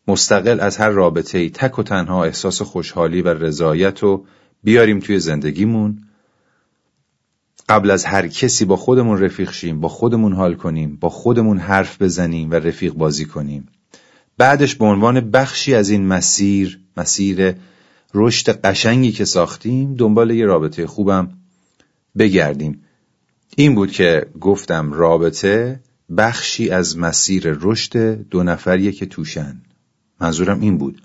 [0.08, 4.26] مستقل از هر رابطه ای تک و تنها احساس خوشحالی و رضایت رو
[4.64, 6.08] بیاریم توی زندگیمون.
[7.70, 12.02] قبل از هر کسی با خودمون رفیق شیم با خودمون حال کنیم با خودمون حرف
[12.02, 13.68] بزنیم و رفیق بازی کنیم.
[14.38, 17.56] بعدش به عنوان بخشی از این مسیر مسیر
[18.14, 21.30] رشد قشنگی که ساختیم دنبال یه رابطه خوبم
[22.18, 22.82] بگردیم.
[23.58, 25.80] این بود که گفتم رابطه
[26.18, 27.98] بخشی از مسیر رشد
[28.30, 29.62] دو نفریه که توشن.
[30.22, 31.02] منظورم این بود.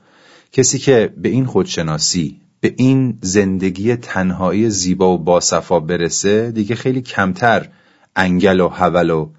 [0.53, 7.03] کسی که به این خودشناسی به این زندگی تنهایی زیبا و باصفا برسه دیگه خیلی
[7.03, 7.69] کمتر
[8.17, 9.31] انگل و حول و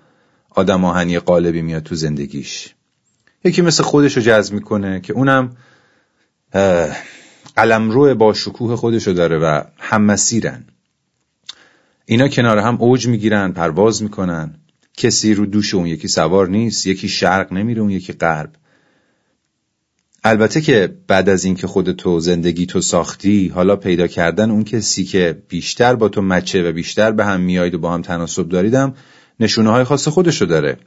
[0.50, 2.76] آدم آهنی قالبی میاد تو زندگیش.
[3.44, 5.58] یکی مثل خودش رو جذب می‌کنه که اونم
[7.56, 10.66] قلمرو با شکوه خودشو داره و هم مسیرن.
[12.06, 14.56] اینا کنار هم اوج می‌گیرن پرواز می‌کنن.
[14.98, 18.50] کسی رو دوش اون یکی سوار نیست یکی شرق نمیره اون یکی غرب.
[20.24, 25.42] البته که بعد از اینکه خودتو زندگی تو ساختی حالا پیدا کردن اون کسی که
[25.50, 28.94] بیشتر با تو مچه و بیشتر به هم میاید و با هم تناسب داریدم
[29.40, 30.78] نشونه های خاص خودشو داره.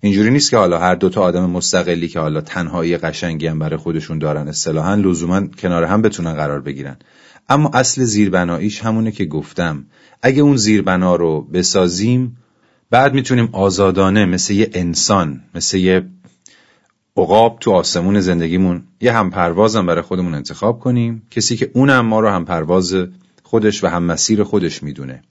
[0.00, 4.18] اینجوری نیست که حالا هر دوتا آدم مستقلی که حالا تنهایی قشنگی هم برای خودشون
[4.18, 6.96] دارن اصطلاحا لزوما کنار هم بتونن قرار بگیرن.
[7.48, 9.84] اما اصل زیربناییش همونه که گفتم.
[10.22, 12.36] اگه اون زیربنا رو بسازیم
[12.90, 16.04] بعد می‌تونیم آزادانه مثل یه انسان مثل یه
[17.18, 21.22] عقاب تو آسمون زندگیمون یه هم پروازم برای خودمون انتخاب کنیم.
[21.30, 22.94] کسی که اونم ما رو هم پرواز
[23.42, 25.22] خودش و هم مسیر خودش می‌دونه.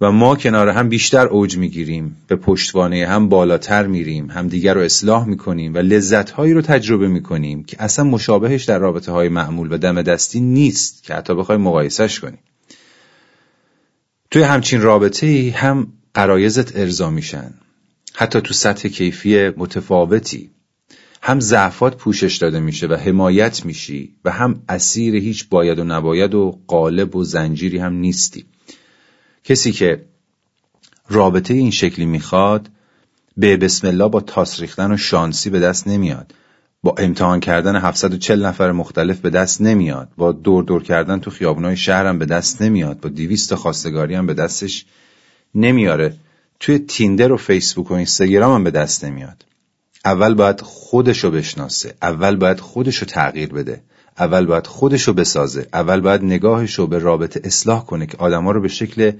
[0.00, 4.80] و ما کنار هم بیشتر اوج می‌گیریم به پشتوانه هم بالاتر میریم هم دیگر رو
[4.80, 9.78] اصلاح می‌کنیم و لذتهایی رو تجربه می‌کنیم که اصلا مشابهش در رابطه های معمول و
[9.78, 12.38] دم دستی نیست که حتی بخوای مقایسش کنیم.
[14.30, 17.54] توی همچین رابطه ای هم قرایزت ارضا میشن.
[18.16, 20.50] حتی تو سطح کیفی متفاوتی.
[21.22, 26.34] هم ضعفات پوشش داده میشه و حمایت میشی و هم اسیر هیچ باید و نباید
[26.34, 28.44] و قالب و زنجیری هم نیستی.
[29.44, 30.04] کسی که
[31.08, 32.68] رابطه این شکلی می‌خواد
[33.36, 36.34] به بسم الله با تاس ریختن و شانسی به دست نمیاد.
[36.82, 40.08] با امتحان کردن 740 نفر مختلف به دست نمیاد.
[40.16, 43.00] با دور دور کردن تو خیابونای شهرم به دست نمیاد.
[43.00, 44.84] با 200 خواستگاری هم به دستش
[45.54, 46.16] نمیاره.
[46.60, 49.44] توی تیندر و فیسبوک و اینستاگرام هم به دست نمیاد.
[50.04, 53.82] اول باید خودشو بشناسه اول باید خودشو تغییر بده
[54.18, 58.68] اول باید خودشو بسازه اول باید نگاهشو به رابطه اصلاح کنه که آدما رو به
[58.68, 59.12] شکل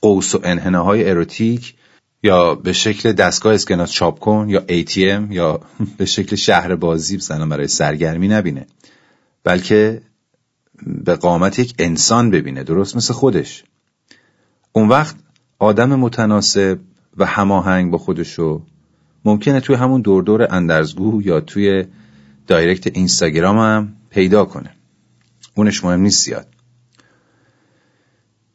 [0.00, 1.74] قوس و انحناهای اروتیک
[2.22, 5.60] یا به شکل دستگاه اسکناس چاپ کن یا ATM یا
[5.98, 8.66] به شکل شهر بازی مثلا برای سرگرمی نبینه.
[9.44, 10.02] بلکه
[10.86, 13.64] به قامت یک انسان ببینه درست مثل خودش.
[14.72, 15.16] اون وقت
[15.58, 16.78] آدم متناسب
[17.16, 18.62] و هماهنگ با خودشو
[19.24, 21.84] ممکنه توی همون دور دور اندرزگو یا توی
[22.46, 24.70] دایرکت اینستاگرام هم پیدا کنه.
[25.54, 26.46] اونش مهم نیست زیاد.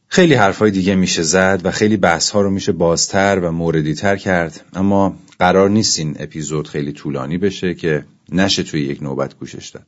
[0.08, 4.16] خیلی حرفای دیگه میشه زد و خیلی بحث ها رو میشه بازتر و موردی تر
[4.16, 9.70] کرد اما قرار نیست این اپیزود خیلی طولانی بشه که نشه توی یک نوبت گوشش
[9.70, 9.86] داد.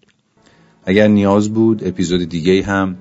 [0.86, 2.98] اگر نیاز بود اپیزود دیگه هم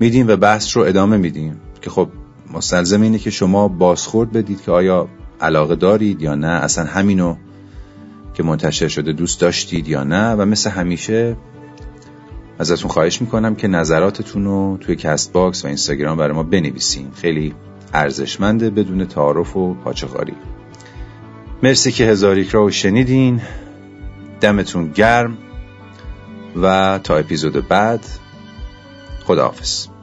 [0.00, 2.08] میدیم و بحث رو ادامه میدیم که خب
[2.52, 5.08] مستلزم اینه که شما بازخورد بدید که آیا
[5.40, 6.46] علاقه دارید یا نه.
[6.46, 7.36] اصلا همینو
[8.34, 10.32] که منتشر شده دوست داشتید یا نه.
[10.32, 11.36] و مثل همیشه
[12.58, 17.10] ازتون خواهش می‌کنم که نظراتتون رو توی Castbox و اینستاگرام برای ما بنویسین.
[17.14, 17.54] خیلی
[17.94, 20.34] ارزشمنده بدون تعارف و پاچه‌خواری
[21.62, 23.40] مرسی که هزار یک رو شنیدین.
[24.40, 25.38] دمتون گرم
[26.62, 28.06] و تا اپیزود بعد
[29.24, 29.93] خداحافظ.